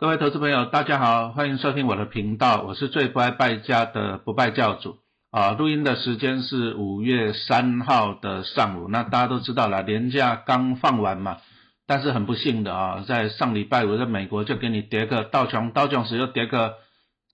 [0.00, 4.98] 各位投资朋友，大家好，欢迎收听我的频道，我是最不爱败家的不败教主
[5.32, 5.50] 啊。
[5.50, 11.38] 录音的时间是五月三号的上午，那大家都知道了，年假刚放完嘛，
[11.84, 16.74] 但是很不幸的啊，在上礼拜五在美国就给你跌个道琼道琼斯又跌个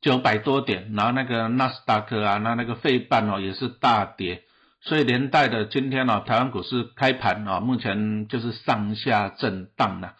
[0.00, 4.42] 九百多点，然后那个纳斯达克啊，那那个费半哦也是大跌，
[4.80, 10.06] 所以连带的今天呢，台湾股市开盘啊，目前就是上下震荡了。
[10.08, 10.14] 啊，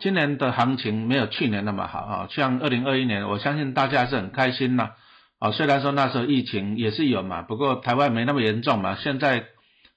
[0.00, 4.90] 今年的行情没有去年那么好啊，像二零二一年，我相信大家是很开心呐。
[5.38, 8.96] 啊，虽然说那时候疫情也是有嘛，不过台湾没那么严重嘛。
[8.96, 9.44] 现在，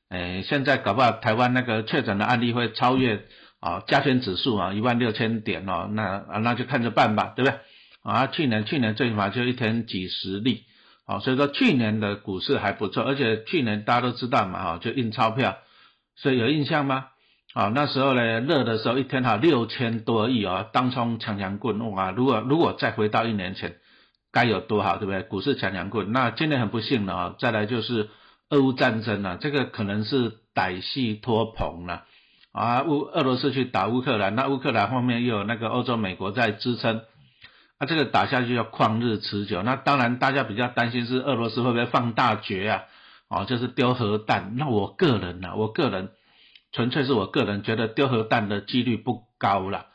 [0.09, 3.23] 诶，现在搞不好台湾那个确诊的案例会超越
[3.61, 7.59] 啊加权指数啊一万六千点哦，那啊那就看着办吧，对不对？
[8.03, 10.63] 啊，去年去年最起码就一天几十例，
[11.05, 15.57] 啊，所以说去年的股市还不错，而且去年大家都知道嘛，哈，就印钞票，
[16.17, 17.07] 所以有印象吗？
[17.55, 22.11] 啊，那时候呢，热的时候一天哈六千多亿啊，当冲强强棍哇！
[22.11, 23.77] 如果如果再回到一年前，
[24.31, 25.23] 该有多好，对不对？
[25.23, 26.11] 股市强强棍。
[26.11, 28.09] 那今年很不幸了啊，再来就是
[28.51, 32.05] 俄乌战争了，这个可能是歹戏拖棚了
[32.51, 32.83] 啊。
[32.83, 37.01] 乌俄罗斯去打乌克兰，那乌克兰后面又有那个欧洲、美国在支撑，
[37.79, 39.63] 那这个打下去要旷日持久。
[39.63, 42.83] 那当然大家比较担心是俄罗斯会不会放大决啊？
[43.27, 44.53] 哦，就是丢核弹。
[44.55, 46.11] 那我个人呢，我个人。
[46.71, 49.87] 纯粹是我个人觉得丢核弹的几率不高了，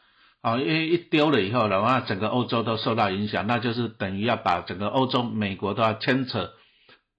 [0.42, 6.50] 啊，因为一丢了以后的话，整个欧洲都受到影响，那就是等于要把整个欧洲、美国都要牵扯，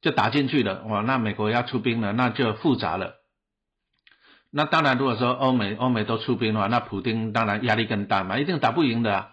[0.01, 3.13] 就打进去了，哇，那美国要出兵了，那就复杂了。
[4.51, 9.27] 那当然，如果说欧美欧美都出兵的话，那普京当然压力更大嘛，一定打不赢的，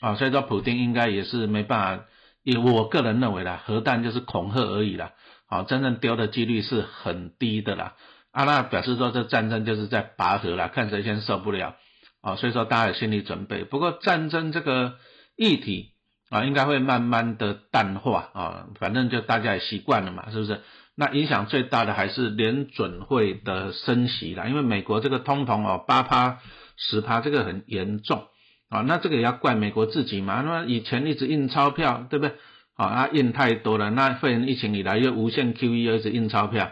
[0.00, 2.04] 啊，所以说普京应该也是没办法，
[2.42, 5.12] 以我个人认为啦，核弹就是恐吓而已啦，
[5.46, 7.94] 啊，真正丢的几率是很低的啦。
[8.38, 11.74] 阿拉表示说，这战争就是在拔河了，看谁先受不了
[12.20, 12.36] 啊！
[12.36, 13.64] 所以说大家有心理准备。
[13.64, 14.94] 不过战争这个
[15.36, 15.94] 议题
[16.30, 20.60] 啊，应该会慢慢的淡化啊，反正就大家也习惯了嘛，是不是？
[20.94, 26.38] 那影响最大的还是联准会的升息啦，因为美国这个通膨哦，八趴
[26.76, 28.28] 十趴，这个很严重
[28.68, 28.82] 啊。
[28.82, 32.36] 那这个也要怪美国自己嘛，那么以前一直印钞票，对不对？
[32.76, 36.70] 啊，印太多了，那肺炎疫情以来又无限 QE，又一直印钞票。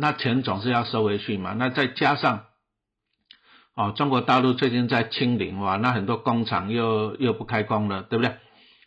[0.00, 2.46] 那钱总是要收回去嘛，那再加上，
[3.74, 8.34] 哦，中国大陆最近在清零哇，那很多工厂又又不开工了，对不对？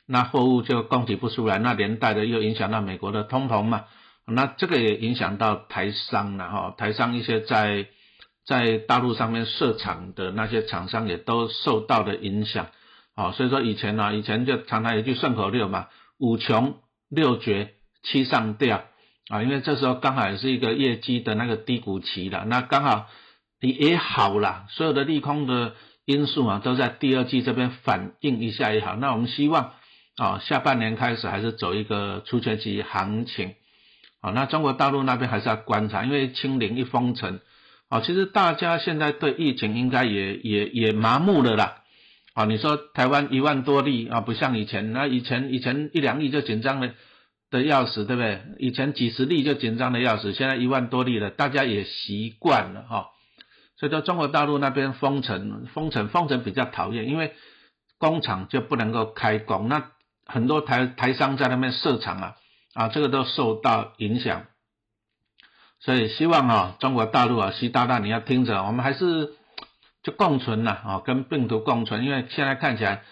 [0.08, 3.86] 那货物就供给不出来，那连带的又影响到美国的通膨嘛，
[4.26, 7.86] 那这个也影响到台商了哈，台商一些在
[8.48, 12.70] 在大陆上面设厂的那些厂商也都受到了影响，
[13.16, 18.86] 哦，所以说以前呢，以前就常常一句顺口溜嘛，五穷六绝七上吊。
[19.30, 23.08] 啊，因为这时候刚好也是一个业绩的那个低谷期了，那刚好
[23.62, 25.76] 也也好了，所有的利空的
[26.06, 28.98] 因素啊，都在第二季这边反映一下也好。
[28.98, 29.72] 那我们希望
[30.18, 33.54] 啊，下半年开始还是走一个出圈期行情。
[34.20, 37.40] 啊，那中国大陆那边还是要观察，因为清零一封城，
[37.88, 41.78] 啊，其实大家现在对疫情应该也也也麻木了啦。
[42.34, 46.92] 啊，你说台湾一万多例啊，不像以前，那以前以前一两例就紧张了。
[47.54, 48.42] 的钥匙对不对？
[48.58, 53.12] 以前几十例就紧张的要死，现在一万多例了，大家也习惯了哈。
[53.78, 57.34] 所以说中国大陆那边封城，封城，封城比较讨厌，因为
[58.00, 59.92] 工厂就不能够开工，那
[60.26, 62.36] 很多台台商在那边设厂啊，
[62.74, 64.48] 啊，这个都受到影响。
[65.80, 69.34] 所以希望啊，中国大陆啊，习大大你要听着，我们还是
[70.02, 73.04] 就共存了啊，跟病毒共存，因为现在看起来。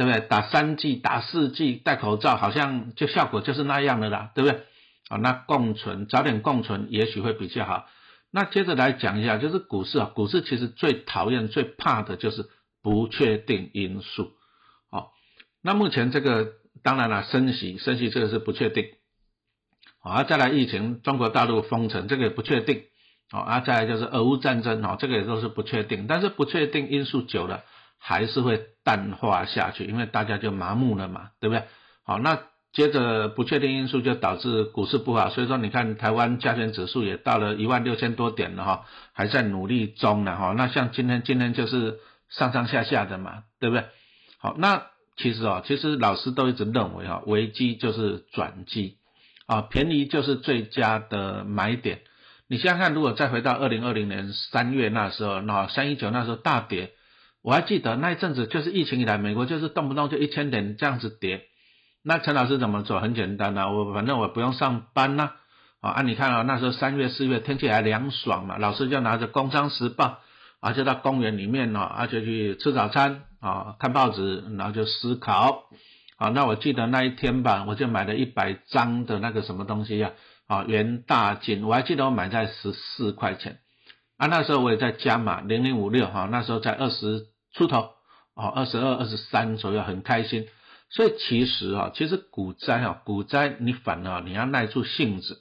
[0.00, 0.26] 对不对？
[0.26, 4.62] 打三剂、打四剂，戴口罩，好像就效果就是那样的啦，对不对？
[5.10, 7.86] 啊，那共存，早点共存，也许会比较好。
[8.30, 12.48] 那接着来讲一下，就是股市啊，股市其实最讨厌、最怕的就是
[12.82, 14.30] 不确定因素。
[14.90, 15.12] 好，
[15.62, 16.48] 那目前这个
[16.82, 18.86] 当然了，升息，升息这个是不确定。
[20.02, 22.84] 好，再来疫情，中国大陆封城，这个也不确定。
[23.30, 26.06] 好，啊，再来就是俄乌战争，哦，这个也都是不确定。
[26.06, 27.64] 但是不确定因素久了。
[28.02, 31.64] 还是会淡化下去，因为大家就麻木了嘛，对不对？
[32.02, 32.40] 好，那
[32.72, 40.54] 接着不确定因素就导致股市不好，所以说你看台湾加权指数也到了一万六千多点了哈，还在努力中呢哈。
[40.56, 41.98] 那像今天今天就是
[42.30, 43.84] 上上下下的嘛，对不对？
[44.38, 44.86] 好，那
[45.16, 48.96] 其实啊，其实老师都一直认为哈，危机就是转机
[49.46, 52.00] 啊，便宜就是最佳的买点。
[52.48, 56.92] 你想想看，如果再回到二零二零年三月那时候，那三一九那时候大跌。
[57.42, 61.42] 我还记得那一阵子，就是疫情以来，美国就是动不动就一千点这样子跌。
[62.02, 63.00] 那陈老师怎么做？
[63.00, 65.32] 很简单呐，我反正我不用上班呐。
[65.80, 70.04] 啊，你看啊，那时候三月四月天气还凉爽嘛，老师就拿着《工商时报》
[70.60, 75.64] 啊，就到公园里面呢，啊，就去吃早餐啊，看报纸，然后就思考。
[76.18, 80.10] 啊，那我记得那一天吧，我就买了一百张的那个什么东西呀，
[80.46, 83.60] 啊，元大金，我还记得我买在十四块钱。
[84.18, 87.90] 啊，那时候我也在加嘛零零五六哈，那时候在二十出头，
[88.34, 90.46] 哦，二十二、二十三左右，很开心。
[90.90, 95.38] 所以其实啊，其实股灾啊，股灾你反而你要耐住性子。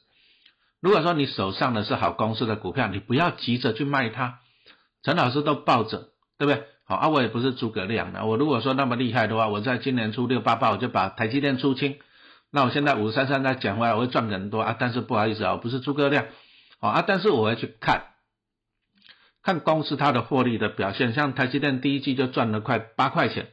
[0.82, 4.40] 如果说你手上的是好公司的股票，你不要急着去卖它。
[5.04, 6.64] 陈老师都抱着，对不对？
[6.86, 8.26] 好啊，我也不是诸葛亮的。
[8.26, 11.98] 我如果说那么厉害的话，我在今年初六八八我就把台积电出清。
[12.52, 14.76] 那我现在五三三再讲回来，我会赚很多啊。
[14.80, 16.26] 但是不好意思啊，我不是诸葛亮。
[16.80, 18.08] 好啊，但是我会去看，
[19.44, 21.13] 看公司它的获利的表现。
[21.13, 23.47] 像台积电第一季就赚了快八块钱，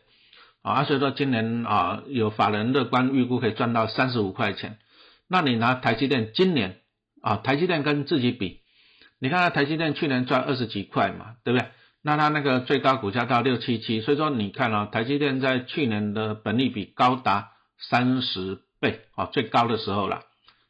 [0.63, 4.79] 啊，所以说今年啊有法人乐观预估可以赚到三十五块钱。
[5.29, 6.79] 那你拿台积电今年
[7.23, 8.61] 啊，台积电跟自己比。
[9.19, 11.69] 你看，台积电去年赚二十几块嘛，对不对？
[12.03, 17.49] 那它那个最高股价到六七七，所以说你看啊，台积电在去年的本利比高达
[17.79, 20.21] 三十倍啊，最高的时候了。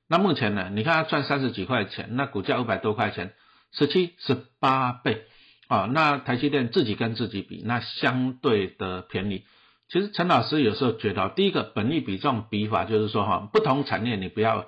[0.08, 3.34] 那目前呢，你看它赚三十几块钱，那股价五百多块钱，
[3.72, 5.24] 十七、十八倍
[5.68, 5.88] 啊。
[5.92, 9.44] 那台积电自己跟自己比，那相对的便宜。
[9.88, 14.66] 其实陈老师有时候觉得，第一个本利比这种比法，就是说哈，不同产业你不要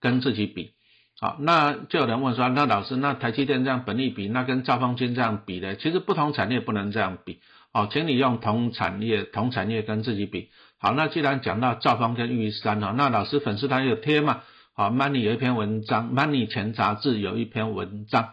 [0.00, 0.72] 跟自己比。
[1.20, 5.76] 好，那就有人问说，那老师，那台积电这样本利比，那跟兆方金这样比呢？
[5.76, 7.40] 其实不同产业不能这样比。
[7.72, 10.50] 哦，请你用同产业同产业跟自己比。
[10.78, 14.42] 好，那既然讲到兆方跟玉山哈，那老师粉丝团有贴嘛？
[14.74, 18.30] 好，Money 有一篇文章，Money 钱杂志有一篇文章，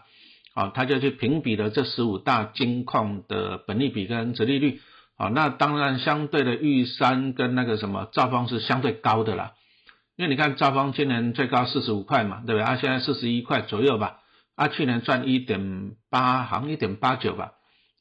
[0.54, 4.80] 好，他就去评比了这十五大金矿的本利比跟折利率。
[5.18, 9.52] 好，那当然相对的玉山跟那个什么兆方是相对高的啦。
[10.16, 12.62] 因为你看兆方今年最高四十五块嘛，对不对？
[12.62, 14.20] 啊，现在四十一块左右吧。
[14.56, 17.52] 啊，去年赚一点八，好像一点八九吧。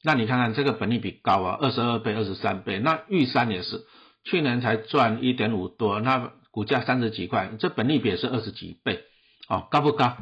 [0.02, 2.80] 那你看看这个本利比高啊，二十二倍、二十三倍。
[2.80, 3.82] 那玉山也是，
[4.24, 9.00] 去年才赚一点五多，那股价三十几块，这本利比也是二十几倍，
[9.48, 10.18] 哦，高不高？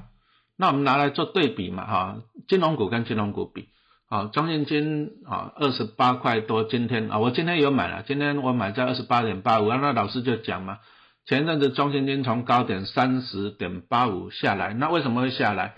[0.55, 2.17] 那我们拿来做对比嘛，哈，
[2.47, 3.69] 金融股跟金融股比，
[4.07, 10.77] 啊，中信金啊，二十八块多，今天啊，我今天有买了，今天我买在二十八点八五，那老师就讲嘛。
[11.25, 15.73] 前阵子中信金从高点三十点八五下来，那为什么会下来？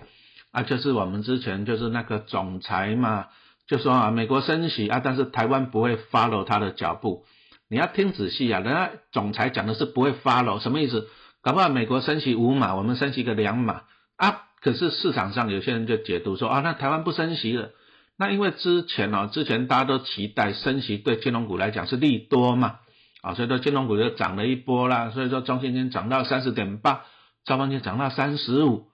[0.51, 3.27] 啊，就是我们之前就是那个总裁嘛，
[3.65, 7.23] 就说啊，美国升息啊，但是台湾不会 follow 他的脚步。
[7.69, 11.07] 你要听仔细啊，人家总裁讲的是不会发了什么意思？
[11.42, 13.83] 搞不好美国升息五码，我们升息个两码
[14.18, 14.42] 啊。
[14.62, 17.69] 可是市场上有些人就解读说啊，那台湾不升息了，
[18.18, 22.80] 那因为之前哦，之前大家都期待升息对金融股来讲是利多嘛。
[23.21, 27.04] 啊，所以说金融股就涨了一波啦，所以说中信金涨到三十点八，
[27.45, 28.88] 兆丰金涨到三十五，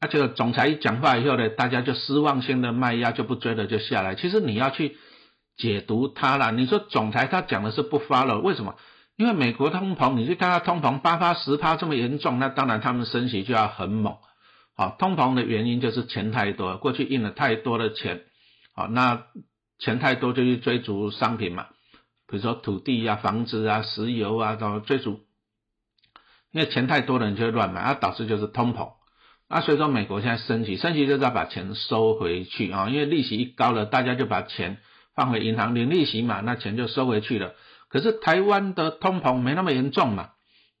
[0.00, 4.14] 而且总裁一讲话以后呢，大家就失望性的卖压就不追了，就下来。
[4.14, 4.96] 其实你要去
[5.56, 8.76] 解读它啦，你说总裁他讲的是不发了，为什么？
[9.16, 14.16] 因为美国通膨，你去看它通膨八趴十趴这么严重，那当然他们升息就要很猛。
[14.74, 18.22] 好，通膨的原因就是钱太多，过去印了太多的钱，
[18.74, 19.24] 好，那
[19.78, 21.66] 钱太多就去追逐商品嘛。
[22.26, 25.20] 比如说土地啊、房子啊、石油啊，都追逐，
[26.50, 28.94] 因为钱太多了，你就会乱买，啊，导致就是通膨，
[29.48, 34.78] 啊，所以说美国现在升息，升息就是要把钱收回去啊，因为利息一高了，大家就把钱
[35.14, 37.54] 放回银行领利息嘛，那钱就收回去了。
[37.88, 40.30] 可是台湾的通膨没那么严重嘛，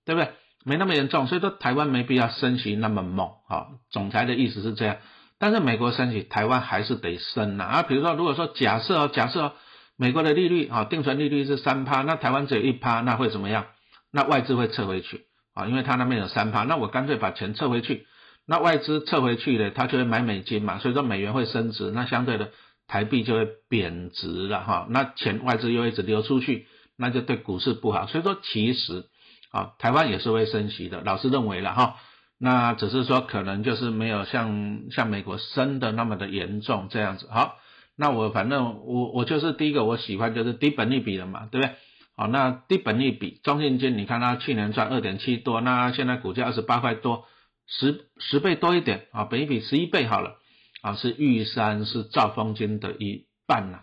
[0.04, 0.30] 对不对？
[0.64, 3.66] 没那么严重，所以说台湾没必要升息那么猛啊。
[3.90, 4.96] 总裁的意思是这样，
[5.38, 7.82] 但是美国升息，台湾还是得升呐啊。
[7.82, 9.52] 比如说，如果说假设哦，假设。
[9.98, 13.66] 美国的利率啊，定存利率是三趴，那台湾只有一趴，那会怎么样？
[14.10, 18.06] 那外资会撤回去啊，因为他那边有三趴，那我干脆把钱撤回去，
[18.46, 22.50] 那外资撤回去了，他就会买美金嘛，所以说美元会升值，那相对的
[22.92, 26.66] 台币就会贬值了哈，那钱外资又一直流出去，
[26.98, 29.06] 那就对股市不好，所以说其实
[29.50, 31.96] 啊，台湾也是会升息的，老师认为了哈，
[32.38, 37.56] 那只是说可能就是没有像像美国升的那么的严重这样子，好。
[37.94, 41.74] 那我反正我我就是第一个我喜欢就是低本利比的嘛，对不对？
[42.14, 47.24] 好，那低本利比，中信金你看它去年赚二点七多，那现在股价二十八块多，
[47.66, 50.36] 十十倍多一点啊，本利比十一倍好了
[50.82, 53.80] 啊，是玉山是兆丰金的一半呐。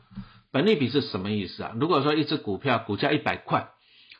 [0.51, 1.71] 本利比是什么意思啊？
[1.79, 3.69] 如果说一只股票股价一百块，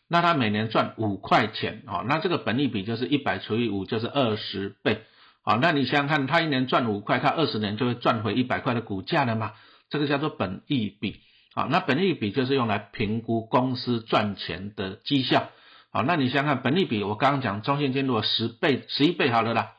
[0.08, 5.02] 那它每年赚五块钱啊，那这个本利比就是一百除以五就是二十倍，
[5.44, 9.54] 好，那你想想看，它一年赚五块，它二十年就会赚回一百块的股价了嘛？
[9.90, 11.22] 这个叫做本益比，
[11.56, 15.50] 啊，那本益比就是用来评估公司赚钱的绩效，
[15.92, 19.74] 好，那你想想看，本利比我刚刚讲中信金如果十倍、十一倍好了啦，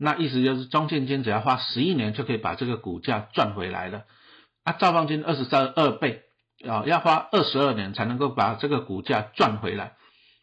[0.00, 4.04] 那意思就是中信金只要花十一年就可以把这个股价赚回来了，
[4.64, 6.22] 啊，兆丰金二十三二倍
[6.66, 9.92] 啊，要花二十二年才能够把这个股价赚回来。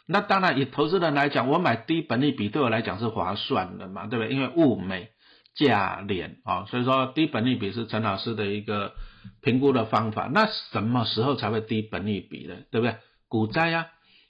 [0.08, 4.34] 那当然，以投资人来讲，我买低本利比对我来讲是划算的嘛，对不对？
[4.34, 5.10] 因为物美
[5.54, 8.94] 价廉啊，所以说低本利比是陈老师的一个
[9.42, 10.30] 评估的方法。
[10.32, 12.96] 那什么时候才会低本利比的，对不对？
[13.28, 13.88] 股灾呀，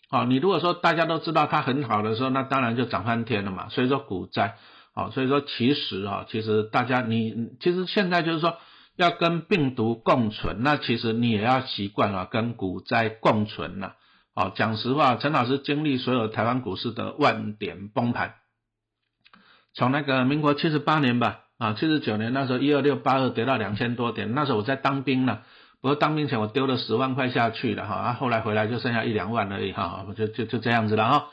[0.10, 3.70] 啊，你如果说大家都知道它很好的时候，那当然就涨翻天了嘛。
[3.70, 4.56] 所以说股灾，
[4.98, 8.58] 啊，所以说其实啊，其实大家你其实现在就是说
[8.96, 13.94] 要跟病毒共存，那其实你也要习惯了跟股灾共存了。
[14.34, 18.34] 哦，讲实话，陈老师经历所有台湾股市的万点崩盘，
[19.76, 25.42] 从那个民国七十八年吧，啊，七十九年那时候一二六八二跌到两千多点，那时候我在当兵呢，
[25.80, 31.28] 不过当兵前我丢了十万块下去了哈，啊，后来回来就剩下一两万而已哈，就就就这样子了哈。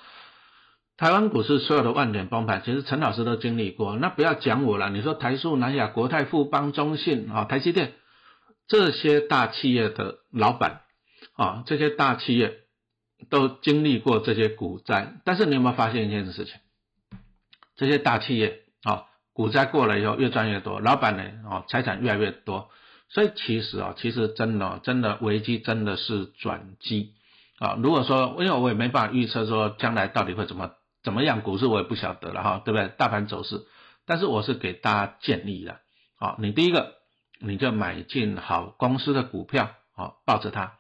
[0.97, 7.95] 台湾股市所有的万点崩盘，其实陈老师都经历过，那不要讲我了，你说台塑、南亚、国泰、富邦、中信啊、台积电
[8.67, 10.83] 这些大企业的老板
[11.35, 12.61] 啊，这些大企业。
[13.31, 16.57] 都经历过这些股灾，但是你有没有发现一件事情？
[17.75, 22.69] 这些大企业啊，股灾过了以后越赚越多，老板呢啊财产越来越多，
[23.09, 27.15] 所以其实啊，其实真的真的危机真的是转机
[27.59, 27.79] 啊。
[27.83, 30.73] 如果说因为我也没办法预测说将来到底会怎么
[31.05, 32.89] 怎么样，股市我也不晓得了哈，对不对？
[32.89, 33.63] 大盘走势，
[34.07, 35.79] 但是我是给大家建议的
[36.19, 36.95] 啊，你第一个
[37.39, 40.73] 你就买进好公司的股票啊，抱着它。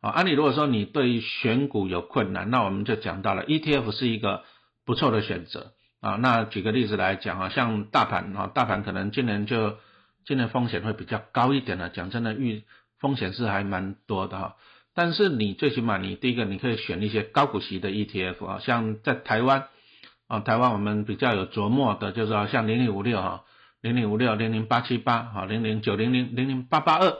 [0.00, 4.44] 啊，按理如果说你对于选股有困难，那我们就讲到了 ETF 是一个
[4.84, 6.16] 不错的选择啊。
[6.16, 9.78] 那举个例子来讲啊，像大盘啊，大盘可能今年就
[10.24, 12.64] 今年风险会比较高一点的，讲真的，遇
[13.00, 14.56] 风险是还蛮多的哈。
[14.94, 19.66] 但是你最起码你第一个你可以选一些高股息的 ETF 啊，像在台湾
[20.28, 23.44] 啊，台湾我们比较有琢磨的就是说像零零五六哈，
[23.80, 27.12] 零零五六零零八七八啊，零零九零零零零八八二。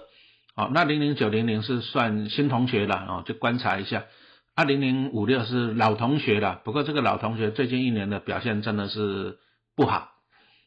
[0.57, 4.05] 好，那零零九零零是算新同学了哦，就观察一下。
[4.55, 9.39] 二零零五六是老同学了，不过这个老同学最近一年的表现真的是
[9.75, 10.11] 不好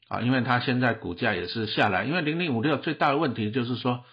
[0.10, 2.04] 啊，因为他现在股价也是下来。
[2.04, 4.04] 因为零零五六最大的问题就是说，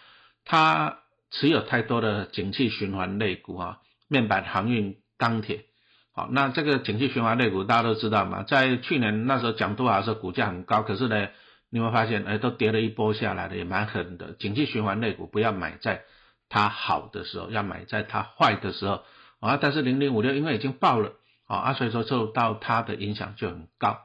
[0.44, 0.98] 它
[1.34, 5.64] 持有太多的景气循环类股啊，面板、航运、钢铁。
[6.12, 11.28] 好，那这个景气循环类股大家都知道嘛，在去年那时候讲多少时候股价很高，可是呢？
[11.70, 14.34] 你会发现，哎，都跌了一波下来的，也蛮狠的。
[14.34, 16.02] 景气循环类股不要买在
[16.48, 19.02] 它好的时候，要买在它坏的时候
[19.40, 19.58] 啊。
[19.60, 21.14] 但是零零五六因为已经爆了
[21.48, 23.98] 啊，所以说受到它的影响就很高。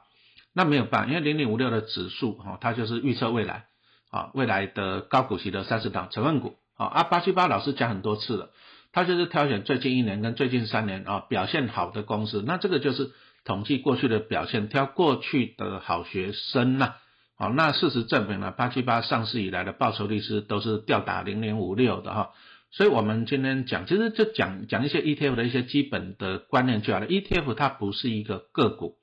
[0.52, 3.66] 那没有办法，因为零零五六的指数哈，它就是预测未来
[4.10, 6.86] 啊，未来的高股息的三十档成分股啊。
[6.86, 8.50] 阿，八七八老师讲很多次了，
[8.92, 12.42] 他就是挑选最近一年跟最近三年啊表现好的公司。
[12.46, 13.10] 那这个就是
[13.44, 16.94] 统计过去的表现，挑过去的好学生呐。
[17.36, 22.30] 好，那事实证明了八七八上市以来的报酬率是都是吊打零零五六的哈，
[22.70, 27.06] 所以我们今天讲，其实就讲讲一些 ETF 的一些基本的观念就好了。
[27.06, 28.96] ETF 它不是一个个股，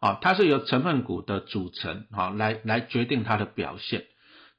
[0.00, 4.06] 啊，它是由成分股的组成啊来来决定它的表现，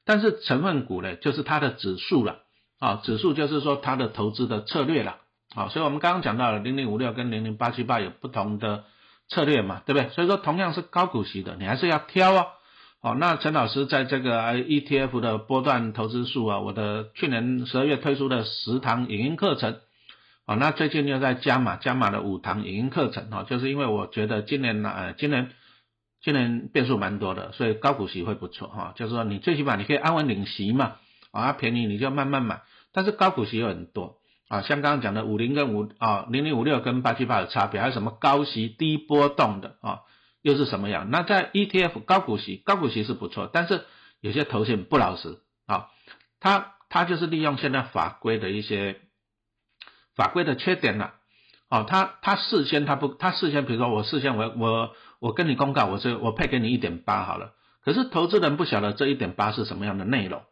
[0.04, 2.38] 但是成分股呢就是它的指数了，
[2.78, 5.16] 啊，指数就是说它的投资的策略了，
[5.54, 8.84] 啊，所以我们刚刚讲到了零零五六跟零零八七八有不同的
[9.28, 10.10] 策略嘛，对不对？
[10.10, 12.46] 所以说同样是高股息的，你还是要挑啊。
[13.00, 19.78] 哦，那陈老师在这个 ETF 的波段投资数啊，我的去年十二月推出的十堂影音课程，
[20.46, 25.50] 啊，那最近又在加码，加码了五堂影音课程，哈，就是因为我觉得今年呢，呃，今年
[26.24, 30.96] 今年变数蛮多的，所以高股息会不错，哈，就是说你最起码你可以安稳领息嘛，
[31.32, 32.62] 啊，便宜你就慢慢买，
[32.94, 34.16] 但是高股息有很多，
[34.48, 40.00] 啊，像刚刚讲的五零跟五啊零零五六跟八七八的差别，还有什么高息低波动的啊？
[40.40, 41.10] 又是什么样？
[41.10, 43.84] 那在 ETF 高股息，高股息是不错，但是
[44.20, 45.88] 有些投信不老实啊，
[46.40, 49.00] 他他就是利用现在法规的一些
[50.14, 51.14] 法规的缺点了，
[51.70, 60.42] 哦，他他事先他不他事先，比如说我事先我我我跟你公告，我这我配给你一点八好了，可是投资人不晓得这一点八是什么样的内容，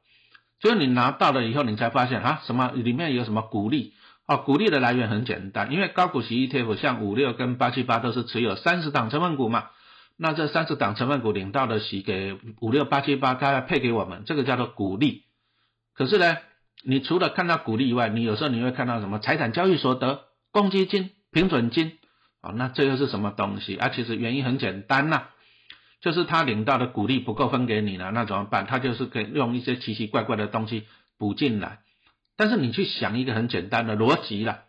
[0.63, 3.93] 所以你拿到了以后，你才发现啊，什么里面有什么鼓励。
[4.27, 9.67] 哦，鼓励的来源很简单，因为高股息 ETF 像五六跟八七八都是持有三十档成分股嘛。
[10.17, 15.25] 那这三十档成分股领到的息给五六八七八，它要配给我们，这个叫做鼓励。
[15.95, 16.39] 可是呢，
[16.83, 19.19] 你除了看到鼓励以外，你有时候你会看到什么？
[19.19, 21.99] 财产交易所得、公积金、平准金。
[22.43, 22.53] 啊？
[22.55, 23.89] 那这又是什么东西啊？
[23.89, 25.29] 其实原因很简单呐，
[26.03, 28.67] 就是他领到的股利不够分给你了，那怎么办？
[28.67, 30.85] 他就是可以用一些奇奇怪怪的东西
[31.17, 31.79] 补进来。
[32.37, 34.65] 但是你去想一个很简单的逻辑了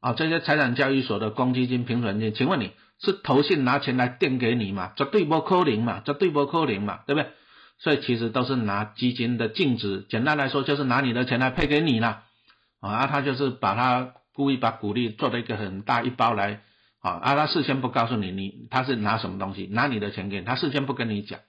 [0.00, 2.72] 啊，这些财产交易所的公积金、平准金，请问你？
[3.04, 4.92] 是投信拿钱来垫给你嘛？
[4.94, 7.30] 绝对不扣零嘛，绝对不扣零嘛，对不对？
[7.78, 12.22] 所以其实都是拿基金的净值，简单来说就是拿你的钱来配给你了，
[12.80, 16.60] 啊，他就是把他故意把股利做了一个很大一包来，
[17.02, 21.40] 啊，啊，他事先不告诉你，你他是拿什么东西，拿你的钱给你，他事先不跟你讲，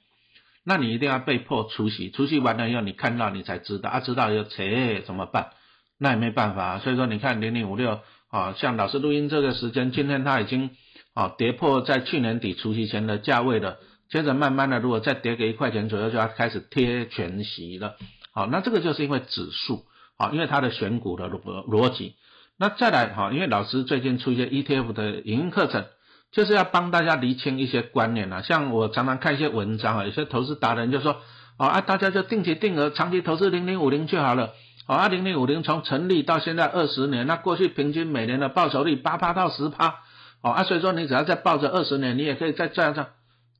[0.65, 5.51] 那你一定要被迫出席，出席完了以后你看到你才知道，啊，知道又切怎么办？
[5.99, 10.71] 那也没办法，所以说你看零零五六啊，像老师录音这个时间，今天它已经
[11.13, 13.77] 啊跌破在去年底除夕前的价位了，
[14.09, 17.95] 接着慢慢的如果再跌个一块钱左右，就要开始贴全息了。
[18.33, 19.85] 好，那这个就是因为指数
[20.17, 22.15] 啊，因为它的选股的逻逻辑。
[22.57, 25.85] 那再来哈，因为老师最近出一些 ETF 的影音课程，
[26.31, 28.41] 就是要帮大家厘清一些观念啊。
[28.41, 31.21] 像我常常看一些文章啊，有些投资达人就说，
[31.57, 34.51] 哦啊，大家就定期定额长期投资零零五零就好了。
[34.85, 40.01] 好，二零零五零从成立到现在二十年，那过去平均每年的报酬率八趴到十趴，
[40.41, 43.09] 哦，啊，所以说你只要再抱着二十年，你也可以再这样这样，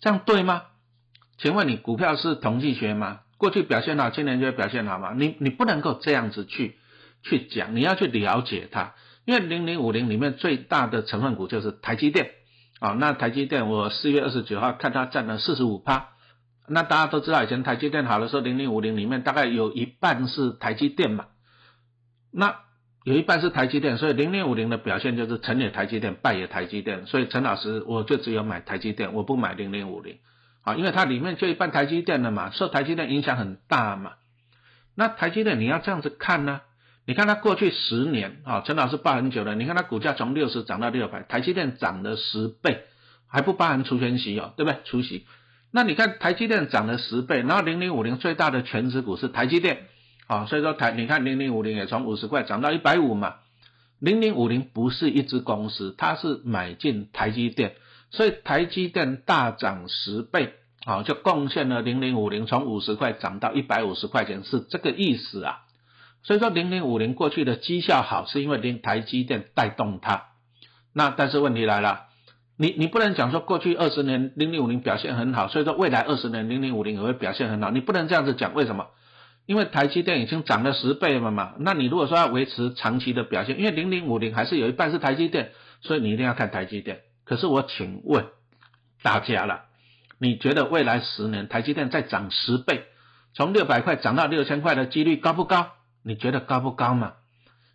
[0.02, 0.64] 这样对吗？
[1.38, 3.22] 请问你股票是统计学吗？
[3.38, 5.14] 过去表现好，今年就会表现好吗？
[5.18, 6.78] 你你不能够这样子去
[7.24, 8.94] 去讲，你要去了解它，
[9.26, 12.32] 因为零零五零里面最大的成分股就是台积电，
[12.80, 16.10] 啊，那台积电我四月二十九号看它占了四十五趴。
[16.68, 21.26] 那大家都知道，以前台积电好的时候，零零五零里面大概有一半是台积电嘛。
[22.32, 22.56] 那
[23.04, 27.06] 有一半是台积电，所以零零五零的表现就是成也台积电，败也台积电。
[27.06, 30.20] 所以陈老师我就只有买台积电，我不买零零五零
[30.62, 34.14] 啊，因为它里面就一半台积电的嘛，受台积电影响很大嘛。
[34.96, 36.62] 那台积电你要这样子看呢？
[37.06, 42.86] 你看它过去十年啊，陈老师报很久了，你看它股价从六十涨到六百，台积电涨了十倍，
[43.28, 44.80] 还不包含除权息哦，对不对？
[44.86, 45.26] 除息。
[45.72, 49.88] 那你看台积电涨了十倍，然后零零五零最大的全值股是台积电，
[50.28, 53.36] 啊，所以说台你看零零五零也从五十块涨到一百五嘛，
[54.00, 57.74] 零零五零不是一只公司，它是买进台积电，
[58.12, 60.54] 所以台积电大涨十倍，
[60.86, 65.62] 啊，就贡献了零零五零从五十块涨到一百五十块钱，是这个意思啊，
[66.24, 70.28] 所以说零零五零过去的绩效好，是因为零台积电带动它，
[70.94, 72.08] 那但是问题来了。
[72.56, 78.88] 你你不能讲说过去二十年零零五零表现很好，所以说未来二十年零零五零也会表现很好，你不能这样子讲，为什么？
[79.46, 87.02] 因为台积电已经涨了十倍了嘛，那你如果说要维持长期的表现，因为零零五零还是有一半是台积电，所以你一定要看台积电。
[87.26, 88.28] 可是我请问
[89.02, 89.64] 大家了，
[90.20, 92.84] 你觉得未来十年台积电再涨十倍，
[93.34, 95.72] 从六百块涨到六千块的几率高不高？
[96.04, 97.14] 你觉得高不高嘛？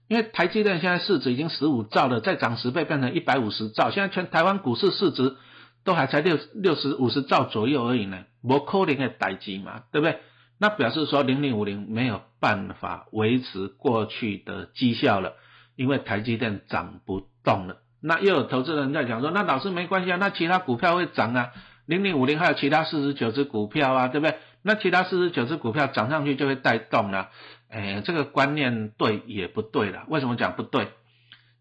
[0.09, 5.37] 因为台积电现在市值已经十五兆了，再涨十倍变成一百五十兆，现在全台湾股市市值
[5.85, 10.19] 都还才六六十五十兆左右而已呢，不可能的代机嘛，对不对？
[10.59, 15.35] 那表示说零零五零没有办法维持过去的绩效了，
[15.77, 17.77] 因为台积电涨不动了。
[18.01, 21.51] 那又有投资人在讲说，那老师没关系啊，那其他股票会涨啊，
[21.87, 24.37] 零零五零还有其他四十九只股票啊，对不对？
[24.63, 27.31] 那其他四十九只股票涨上去就会带动了。
[27.71, 30.05] 哎，这个观念对也不对了。
[30.09, 30.89] 为什么讲不对？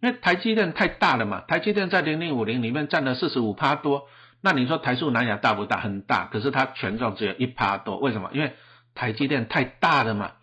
[0.02, 1.42] 因为台积电太大了嘛。
[1.42, 4.08] 台积电在零零五零里面占了四十五趴多。
[4.42, 5.80] 那你说台塑南亚大不大？
[5.80, 6.26] 很大。
[6.26, 7.98] 可是它权重只有一趴多。
[7.98, 8.30] 为什么？
[8.34, 8.54] 因为
[8.96, 10.34] 台积电太大了嘛。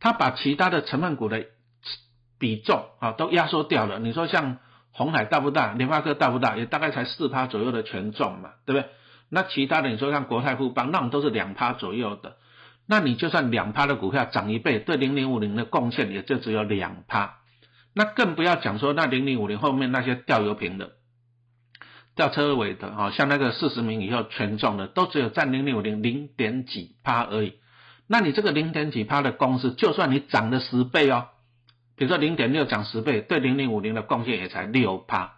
[0.00, 1.46] 它把其他的成分股的
[2.38, 3.98] 比重啊都压缩掉了。
[3.98, 4.58] 你说像
[4.90, 5.72] 红海大不大？
[5.72, 6.56] 联发科大不大？
[6.56, 8.90] 也大概才四趴左右的权重嘛，对不对？
[9.34, 12.36] 那其他的你说像国泰富邦，那种都是两趴左右的。
[12.86, 17.38] 那你就算两趴的股票涨一倍，对零零五零的贡献也就只有两趴，
[17.94, 20.92] 那更不要讲说那零零五零后面那些掉油瓶的、
[22.14, 27.54] 掉车尾的啊，像那个四十名以后权重的，都只有占零零五零零点几趴而已。
[28.06, 31.28] 那你这个零点几趴的公司，就算你涨了十倍哦，
[31.96, 35.36] 比如说零点六涨十倍，对零零五零的贡献也才六趴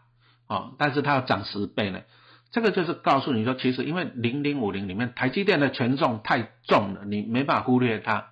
[0.48, 2.00] 哦，但是它要涨十倍呢。
[2.52, 8.28] 这个就是告诉你说，其实因为零零五零里面台积电的权重太重了，你没办法忽略它。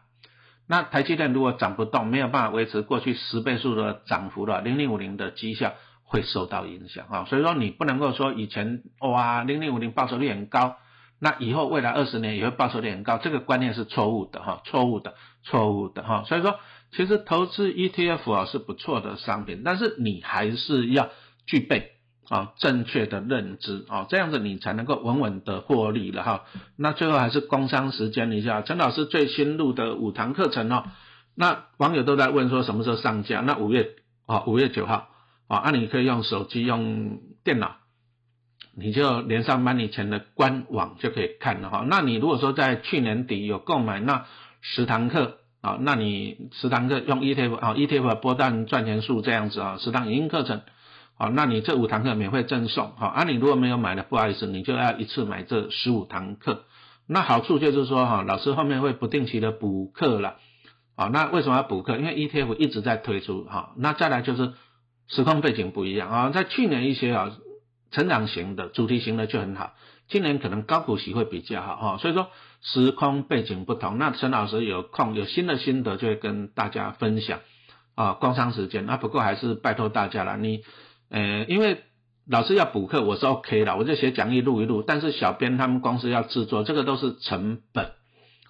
[0.66, 5.74] 那台积电如果涨不动，没有办法维持过去十倍数的涨幅的，零零五零的绩效
[6.04, 7.24] 会受到影响啊。
[7.28, 10.76] 所以说你不能够说以前哇零零五零报酬率很高，
[11.18, 16.24] 那以后未来二十年也会报酬率很高，这个观念是错误的哈，错误的，错误的哈。
[16.26, 16.58] 所以说
[16.92, 21.10] 其实投资 ETF 啊是不错的商品，但是你还是要
[21.46, 21.90] 具备。
[22.28, 26.44] 啊，正确的认知啊，这样子你才能够稳稳的获利了哈。
[26.76, 30.84] 那最后还是工商时间一下，陈老师最新录的五堂课程哦。
[31.34, 33.40] 那网友都在问说什么时候上架？
[33.40, 33.90] 那五月
[34.26, 35.08] 啊，五月九号
[35.48, 37.76] 啊，那你可以用手机用电脑，
[38.74, 41.84] 你就连上 Money 前的官网就可以看了哈。
[41.88, 44.26] 那你如果说在去年底有购买那
[44.62, 50.62] 十堂课啊，那你十堂课用 ETF 啊，ETF 波段赚钱术这样子啊，十堂语音课程。
[51.16, 56.64] 好，那你这五堂课免费赠送，好，啊，你如果没有买的，不好意思，你就要一次买这十五堂课，
[57.06, 60.36] 那好处就是说哈，老师后面会不定期的补课了。
[60.96, 61.96] 啊，那为什么要补课？
[61.96, 63.72] 因为 ETF 一直在推出哈。
[63.76, 64.52] 那再来就是
[65.08, 67.36] 时空背景不一样啊，在去年一些啊
[67.90, 69.72] 成长型的、主题型的就很好，
[70.08, 71.98] 今年可能高股息会比较好哈。
[71.98, 72.28] 所以说
[72.60, 77.40] 时空背景不同，那陈老师有空有新的心得就会跟大家分享
[77.96, 78.12] 啊。
[78.12, 80.62] 工商时间，那不过还是拜托大家了，你
[81.14, 81.82] 呃，因为
[82.28, 87.92] 老师要补课我是 OK 的，我就写讲义录一录，但是小编他们公司要制作，这个都是成本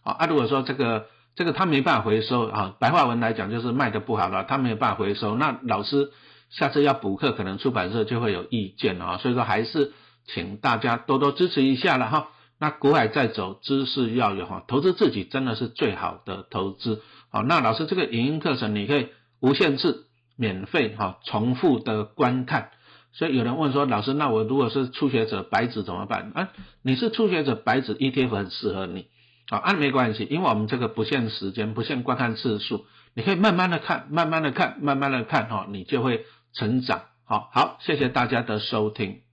[0.02, 0.16] 啊。
[0.18, 1.06] 啊，如果说这个。
[1.36, 5.34] 这个他没办法回收啊，白话文来讲就是卖的不好了，他没有办法回收。
[5.34, 6.12] 那老师
[6.48, 9.92] 下次要补课，可能出版社就会有意见啊，所以说还是
[10.28, 12.28] 请大家多多支持一下了哈。
[12.60, 17.02] 那股海在走，知识要有哈，投资自己真的是最好的投资。
[17.32, 19.08] 好，那老师这个影音课程你可以
[19.40, 20.04] 无限制
[20.36, 22.70] 免费哈，重复的观看。
[23.12, 26.32] 所以有人问说，老师，那我如果是初学者白纸怎么办？
[26.34, 26.48] 啊，
[26.82, 29.06] 你是初学者白纸 ETF 很适合你。
[29.48, 37.02] 啊，啊没关系，因为我们这个不限时间，不限观看次数，你可以慢慢的看，慢慢的看，慢慢的看，哈，你就会成长。
[37.24, 39.23] 好，好，谢谢大家的收听。